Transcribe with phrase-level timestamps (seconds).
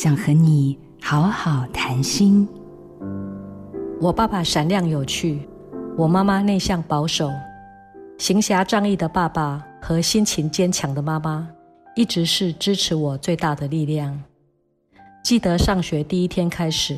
[0.00, 2.48] 想和你好好谈心。
[4.00, 5.40] 我爸爸闪亮有趣，
[5.96, 7.28] 我妈妈内向保守。
[8.16, 11.48] 行侠仗义的爸爸和心情坚强的妈妈，
[11.96, 14.16] 一直是支持我最大的力量。
[15.24, 16.96] 记得上学第一天开始，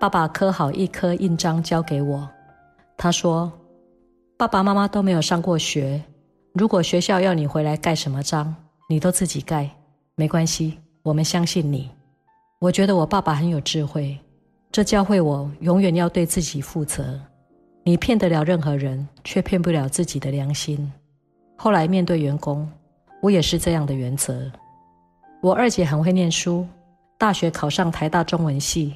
[0.00, 2.26] 爸爸刻好一颗印章交给我，
[2.96, 3.52] 他说
[4.38, 6.02] ：“爸爸妈妈都没有上过学，
[6.54, 8.56] 如果学校要你回来盖什么章，
[8.88, 9.68] 你都自己盖，
[10.14, 11.90] 没关系，我们相信你。”
[12.62, 14.16] 我觉得我爸爸很有智慧，
[14.70, 17.20] 这教会我永远要对自己负责。
[17.82, 20.92] 你骗得了任何人，却骗不了自己的良心。
[21.56, 22.70] 后来面对员工，
[23.20, 24.48] 我也是这样的原则。
[25.40, 26.64] 我二姐很会念书，
[27.18, 28.94] 大学考上台大中文系。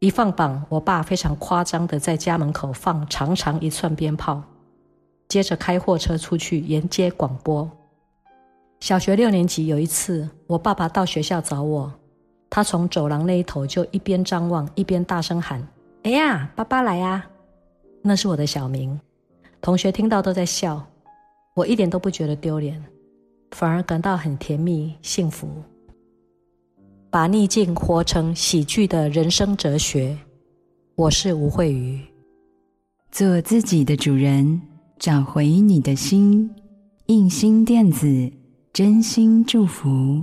[0.00, 4.42] 一放榜，我爸非常夸张的在家门口放长长一串鞭炮，
[5.28, 7.70] 接着开货车出去沿街广播。
[8.80, 11.90] 小学六年级有一次，我爸爸到学校找我。
[12.50, 15.66] 他从走廊那一头就一边张望，一边大声喊
[16.04, 17.24] ：“哎呀，爸爸来呀！”
[18.02, 18.98] 那是我的小名，
[19.60, 20.84] 同学听到都在笑，
[21.54, 22.82] 我一点都不觉得丢脸，
[23.50, 25.48] 反而感到很甜蜜幸福。
[27.10, 30.16] 把逆境活成喜剧的人生哲学。
[30.94, 32.00] 我是吴慧瑜，
[33.10, 34.60] 做自己的主人，
[34.98, 36.50] 找回你的心。
[37.06, 38.30] 印心电子，
[38.72, 40.22] 真心祝福。